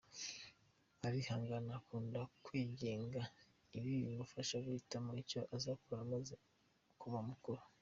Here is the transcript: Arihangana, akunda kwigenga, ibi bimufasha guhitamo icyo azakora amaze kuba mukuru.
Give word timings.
Arihangana, 1.07 1.69
akunda 1.79 2.21
kwigenga, 2.45 3.21
ibi 3.77 3.89
bimufasha 4.01 4.55
guhitamo 4.65 5.11
icyo 5.21 5.41
azakora 5.55 5.99
amaze 6.05 6.35
kuba 7.01 7.19
mukuru. 7.29 7.61